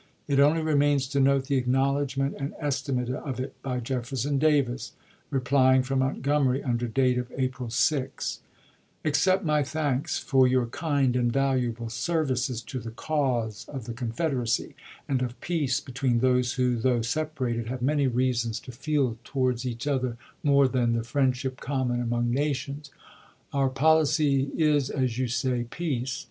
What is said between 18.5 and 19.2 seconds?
to feel Campbell